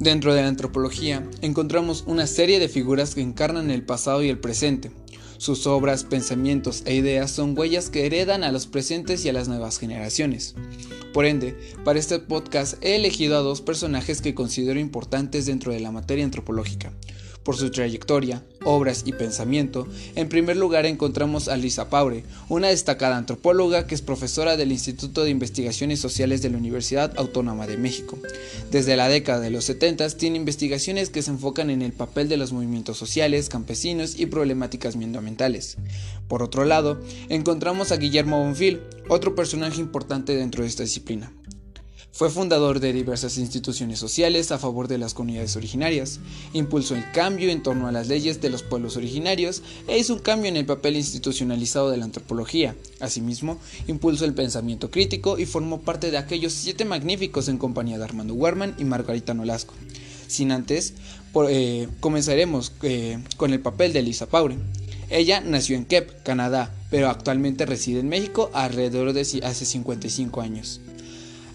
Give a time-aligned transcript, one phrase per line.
[0.00, 4.38] Dentro de la antropología encontramos una serie de figuras que encarnan el pasado y el
[4.38, 4.90] presente.
[5.36, 9.48] Sus obras, pensamientos e ideas son huellas que heredan a los presentes y a las
[9.48, 10.54] nuevas generaciones.
[11.12, 15.80] Por ende, para este podcast he elegido a dos personajes que considero importantes dentro de
[15.80, 16.94] la materia antropológica
[17.50, 23.16] por su trayectoria, obras y pensamiento, en primer lugar encontramos a Lisa Paure, una destacada
[23.16, 28.16] antropóloga que es profesora del Instituto de Investigaciones Sociales de la Universidad Autónoma de México.
[28.70, 32.36] Desde la década de los 70 tiene investigaciones que se enfocan en el papel de
[32.36, 35.76] los movimientos sociales, campesinos y problemáticas medioambientales.
[36.28, 41.32] Por otro lado, encontramos a Guillermo Bonfil, otro personaje importante dentro de esta disciplina.
[42.12, 46.18] Fue fundador de diversas instituciones sociales a favor de las comunidades originarias,
[46.52, 50.18] impulsó el cambio en torno a las leyes de los pueblos originarios e hizo un
[50.18, 52.74] cambio en el papel institucionalizado de la antropología.
[52.98, 58.04] Asimismo, impulsó el pensamiento crítico y formó parte de aquellos siete magníficos en compañía de
[58.04, 59.74] Armando Werman y Margarita Nolasco.
[60.26, 60.94] Sin antes,
[61.48, 64.56] eh, comenzaremos eh, con el papel de Lisa Paure.
[65.10, 70.80] Ella nació en Kep, Canadá, pero actualmente reside en México alrededor de hace 55 años.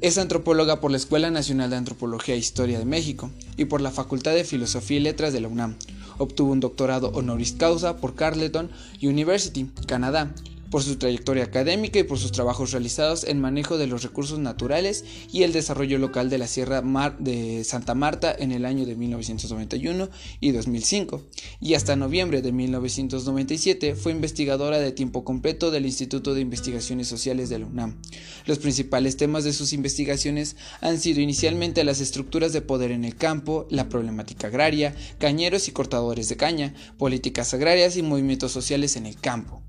[0.00, 3.90] Es antropóloga por la Escuela Nacional de Antropología e Historia de México y por la
[3.90, 5.76] Facultad de Filosofía y Letras de la UNAM.
[6.16, 8.70] Obtuvo un doctorado honoris causa por Carleton
[9.02, 10.32] University, Canadá,
[10.70, 15.04] por su trayectoria académica y por sus trabajos realizados en manejo de los recursos naturales
[15.32, 16.82] y el desarrollo local de la Sierra
[17.18, 20.08] de Santa Marta en el año de 1991
[20.40, 21.22] y 2005,
[21.60, 27.48] y hasta noviembre de 1997 fue investigadora de tiempo completo del Instituto de Investigaciones Sociales
[27.48, 28.00] de la UNAM.
[28.46, 33.16] Los principales temas de sus investigaciones han sido inicialmente las estructuras de poder en el
[33.16, 39.06] campo, la problemática agraria, cañeros y cortadores de caña, políticas agrarias y movimientos sociales en
[39.06, 39.62] el campo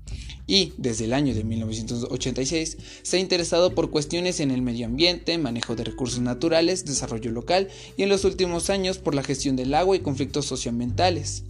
[0.52, 5.38] y, desde el año de 1986, se ha interesado por cuestiones en el medio ambiente,
[5.38, 9.72] manejo de recursos naturales, desarrollo local y en los últimos años por la gestión del
[9.72, 11.44] agua y conflictos socioambientales.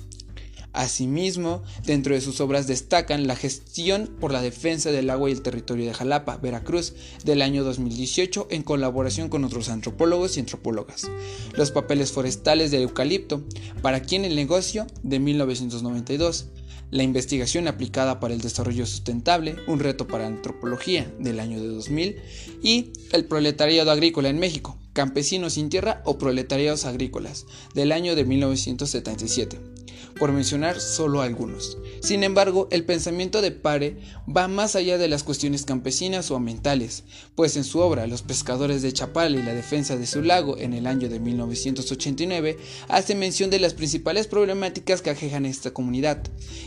[0.73, 5.43] Asimismo, dentro de sus obras destacan la gestión por la defensa del agua y el
[5.43, 6.95] territorio de Jalapa, Veracruz,
[7.25, 11.11] del año 2018 en colaboración con otros antropólogos y antropólogas.
[11.55, 13.43] Los papeles forestales de eucalipto,
[13.83, 16.47] para quien el negocio, de 1992
[16.93, 22.17] la investigación aplicada para el desarrollo sustentable, un reto para antropología del año de 2000
[22.63, 28.25] y el proletariado agrícola en México, campesinos sin tierra o proletariados agrícolas del año de
[28.27, 29.72] 1977
[30.19, 31.79] por mencionar solo algunos.
[32.01, 33.97] Sin embargo, el pensamiento de Pare
[34.29, 37.05] va más allá de las cuestiones campesinas o ambientales,
[37.35, 40.75] pues en su obra Los pescadores de Chapala y la defensa de su lago en
[40.75, 42.59] el año de 1989
[42.89, 46.23] hace mención de las principales problemáticas que aquejan esta comunidad.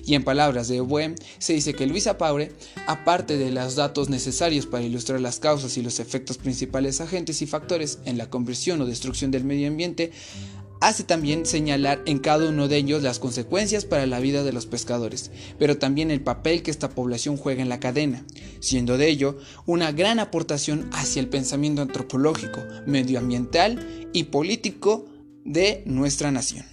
[0.06, 2.52] Y en palabras de Oboe, se dice que Luisa Paure,
[2.88, 7.48] aparte de los datos necesarios para ilustrar las causas y los efectos principales agentes y
[7.48, 10.12] factores en la conversión o destrucción del medio ambiente,
[10.82, 14.66] hace también señalar en cada uno de ellos las consecuencias para la vida de los
[14.66, 18.26] pescadores, pero también el papel que esta población juega en la cadena,
[18.60, 25.06] siendo de ello una gran aportación hacia el pensamiento antropológico, medioambiental y político
[25.44, 26.66] de nuestra nación.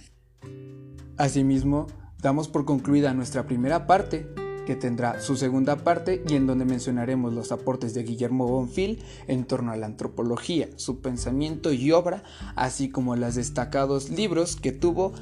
[1.17, 1.87] Asimismo,
[2.21, 4.25] damos por concluida nuestra primera parte
[4.65, 9.45] que tendrá su segunda parte y en donde mencionaremos los aportes de Guillermo Bonfil en
[9.45, 12.23] torno a la antropología, su pensamiento y obra,
[12.55, 15.13] así como los destacados libros que tuvo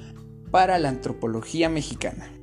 [0.52, 2.41] para la antropología mexicana.